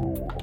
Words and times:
Roll 0.00 0.39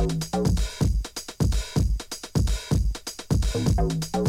Thank 0.00 0.24
you. 4.14 4.19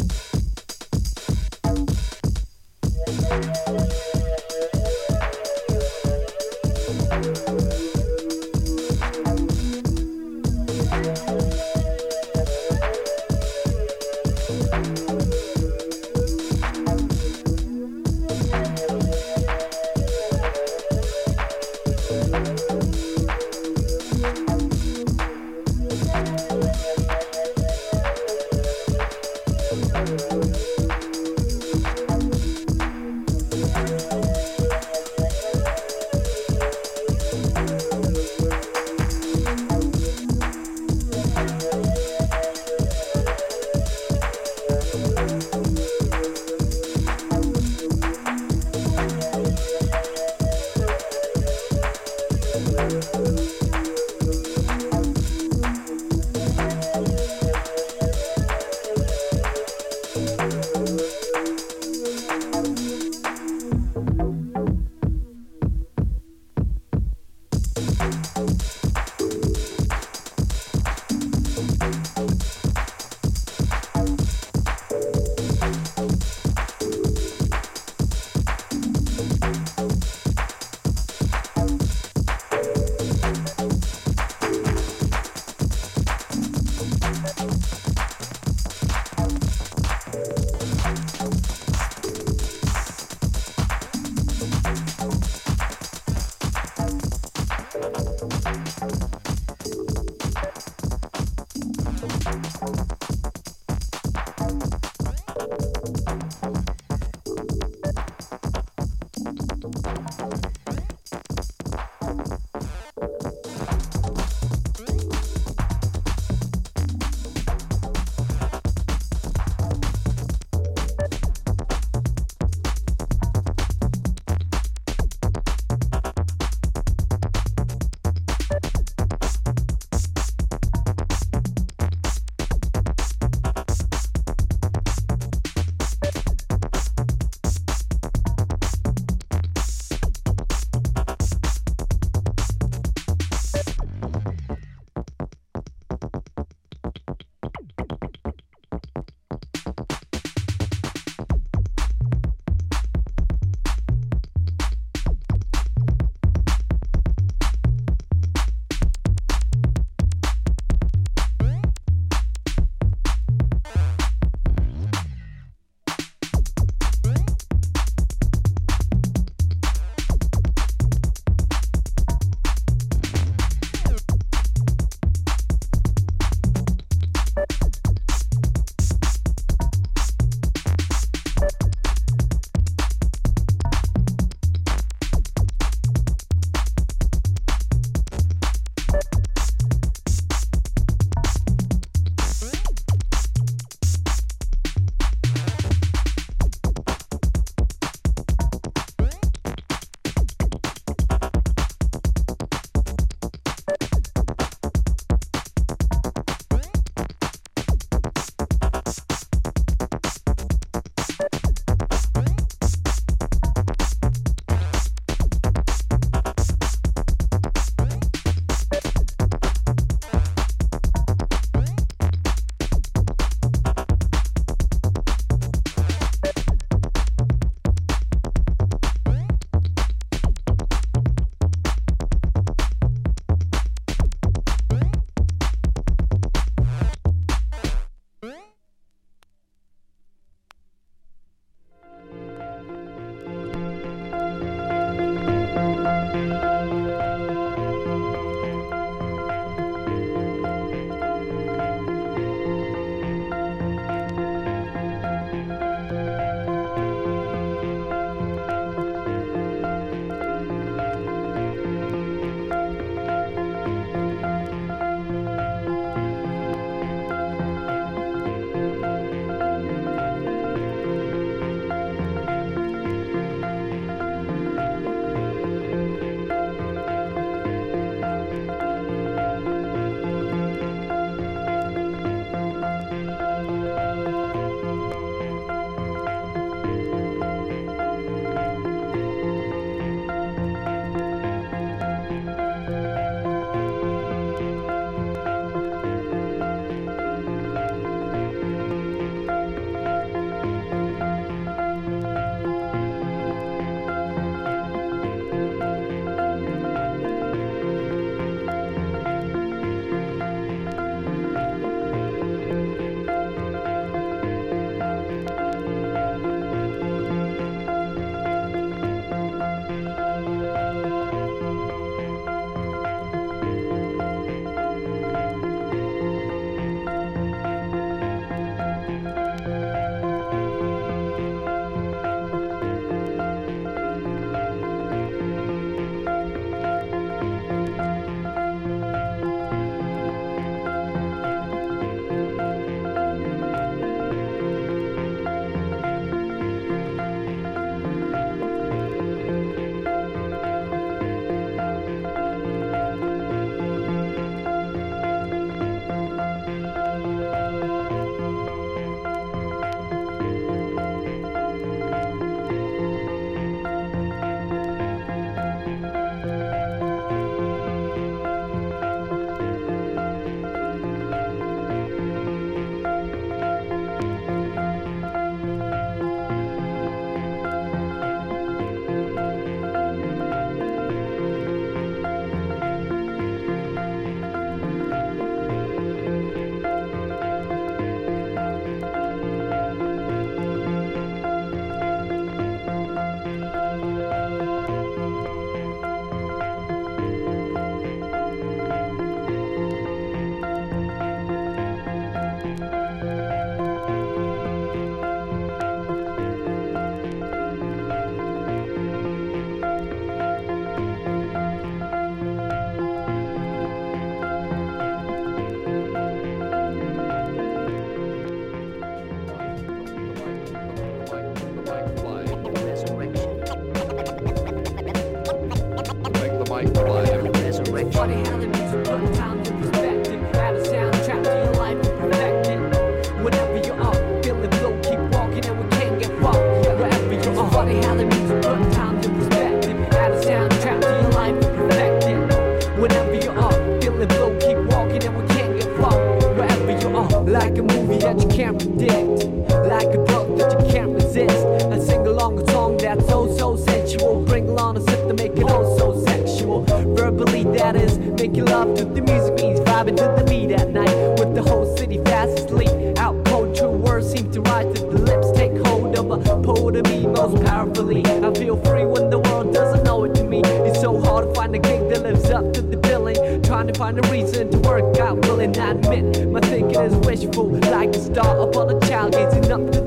find 473.92 474.06
a 474.06 474.10
reason 474.10 474.50
to 474.50 474.58
work 474.58 474.96
out, 474.98 475.18
willing 475.26 475.56
I 475.58 475.70
admit 475.72 476.28
my 476.28 476.40
thinking 476.40 476.80
is 476.80 476.94
wishful, 477.06 477.48
like 477.48 477.90
a 477.90 478.00
star 478.00 478.48
upon 478.48 478.70
a 478.70 478.80
child 478.86 479.12
gazing 479.12 479.52
up 479.52 479.70
to 479.72 479.81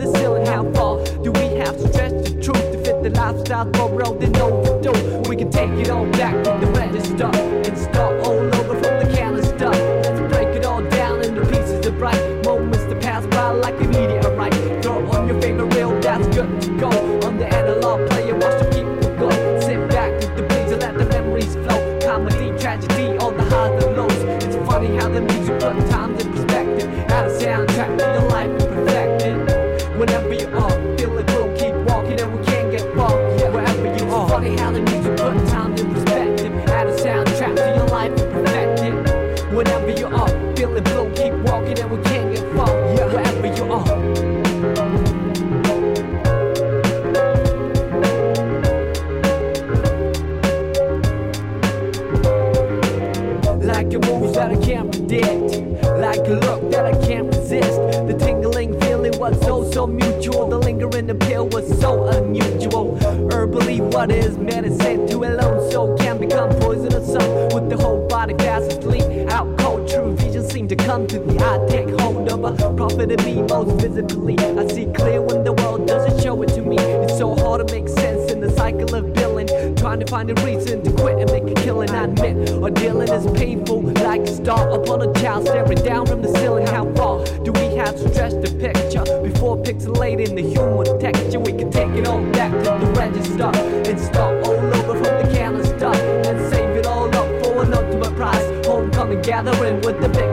vividly. 74.07 74.37
I 74.39 74.67
see 74.67 74.85
clear 74.93 75.21
when 75.21 75.43
the 75.43 75.53
world 75.53 75.87
doesn't 75.87 76.21
show 76.21 76.41
it 76.41 76.49
to 76.49 76.61
me. 76.61 76.77
It's 76.77 77.17
so 77.17 77.35
hard 77.35 77.67
to 77.67 77.73
make 77.73 77.87
sense 77.89 78.31
in 78.31 78.41
the 78.41 78.51
cycle 78.51 78.93
of 78.95 79.13
billing. 79.13 79.47
Trying 79.75 79.99
to 79.99 80.07
find 80.07 80.29
a 80.29 80.45
reason 80.45 80.83
to 80.83 80.91
quit 80.91 81.19
and 81.19 81.31
make 81.31 81.57
a 81.57 81.61
killing. 81.61 81.89
I 81.91 82.05
admit, 82.05 82.51
our 82.51 82.69
dealing 82.69 83.09
is 83.09 83.25
painful. 83.37 83.81
Like 83.81 84.21
a 84.21 84.33
star 84.33 84.69
upon 84.71 85.01
a 85.01 85.13
child 85.13 85.47
staring 85.47 85.83
down 85.83 86.05
from 86.05 86.21
the 86.21 86.29
ceiling. 86.39 86.67
How 86.67 86.91
far 86.93 87.23
do 87.43 87.51
we 87.51 87.75
have 87.75 87.95
to 87.95 88.13
stretch 88.13 88.33
the 88.33 88.51
picture 88.59 89.03
before 89.21 89.57
pixelating 89.57 90.35
the 90.35 90.41
human 90.41 90.99
texture? 90.99 91.39
We 91.39 91.53
can 91.53 91.71
take 91.71 91.89
it 91.89 92.07
all 92.07 92.23
back 92.31 92.51
to 92.51 92.85
the 92.85 92.91
register 92.93 93.51
and 93.89 93.99
start 93.99 94.45
all 94.45 94.55
over 94.55 95.03
from 95.03 95.13
the 95.21 95.35
calendar 95.35 95.93
and 96.29 96.53
save 96.53 96.69
it 96.77 96.85
all 96.85 97.07
up 97.15 97.43
for 97.43 97.63
an 97.63 97.73
ultimate 97.73 98.15
prize. 98.15 98.65
Homecoming 98.65 99.21
gathering 99.21 99.81
with 99.81 100.01
the 100.01 100.09
big 100.09 100.24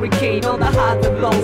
hurricane, 0.00 0.44
all 0.46 0.56
the 0.56 0.64
highs 0.64 1.04
and 1.04 1.20
lows. 1.20 1.39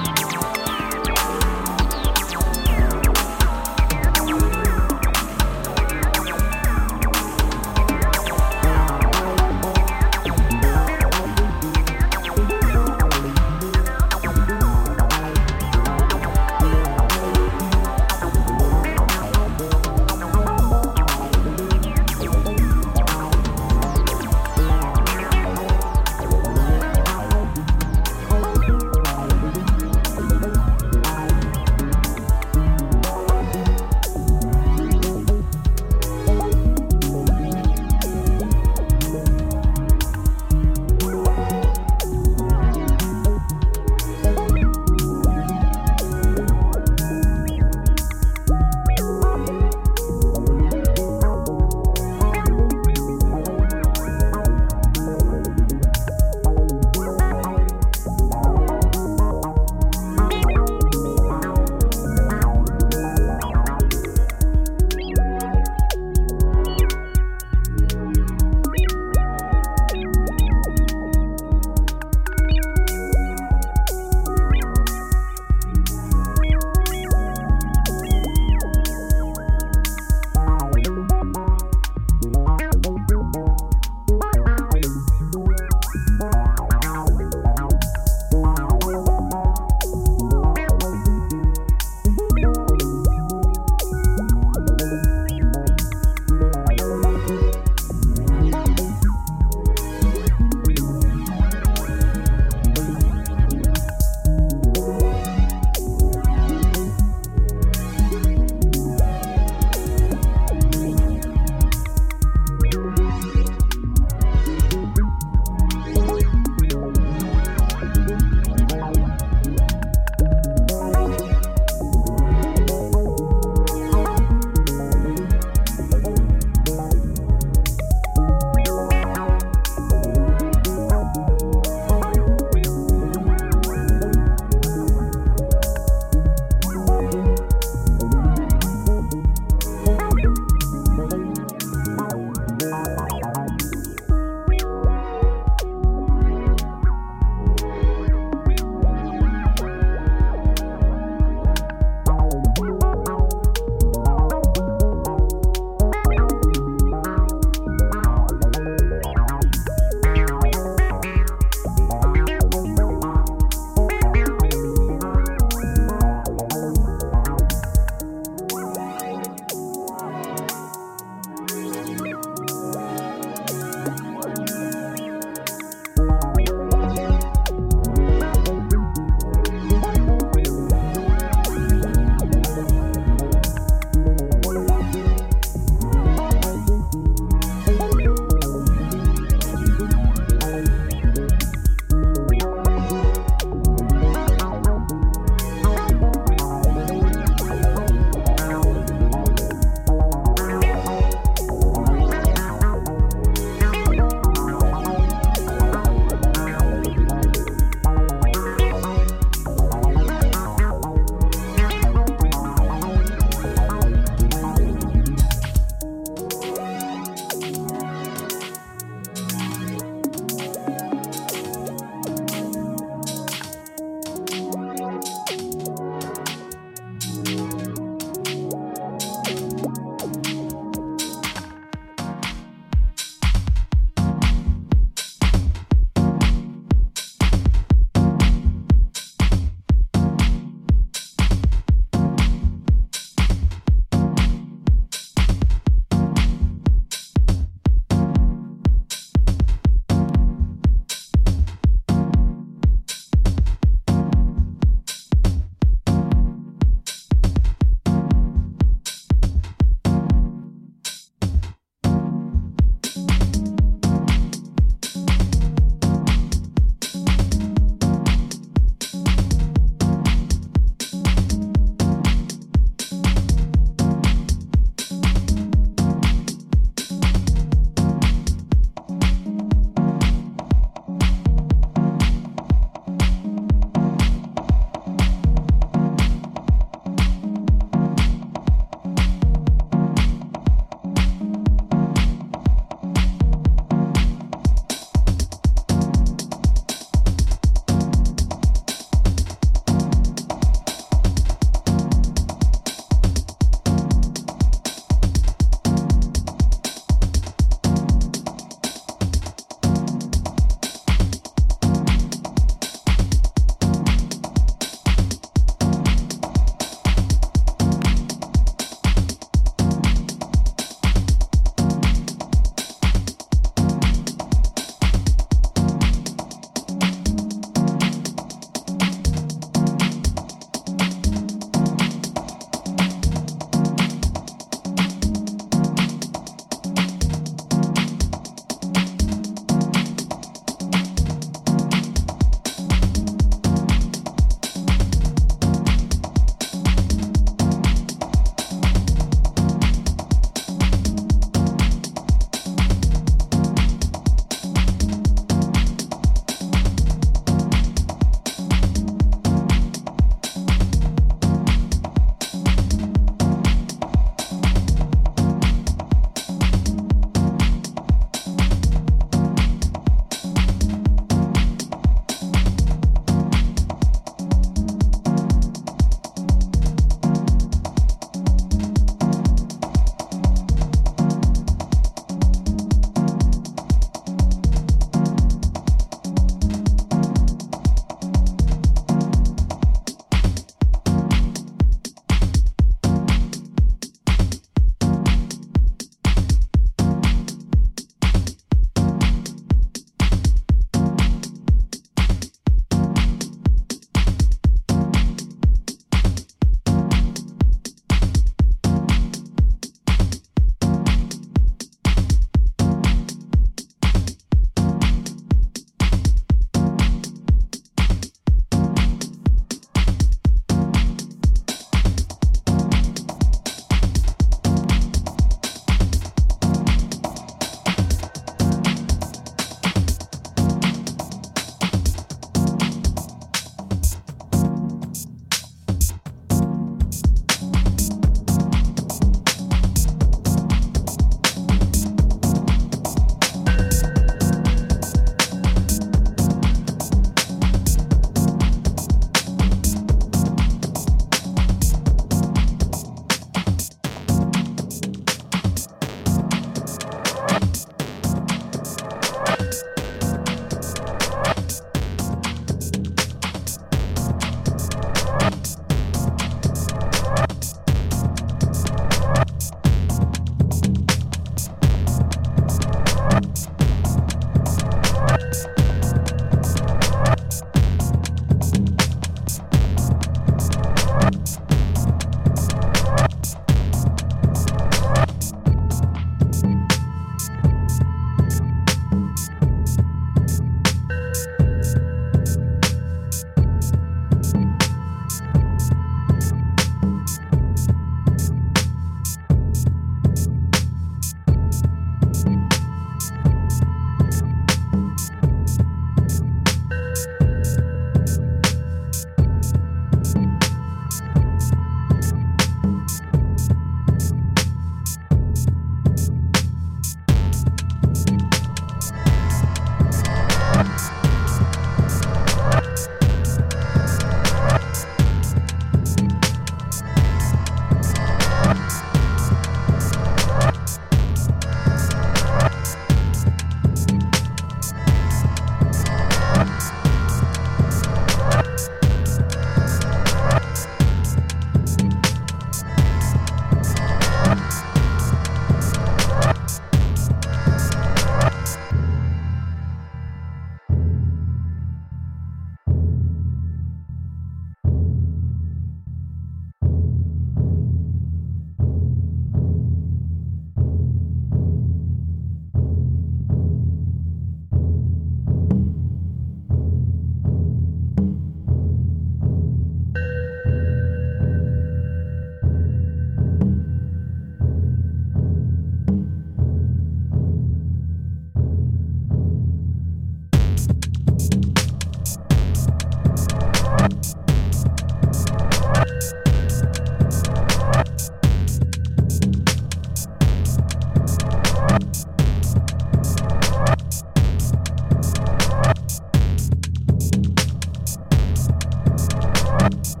you 599.71 600.00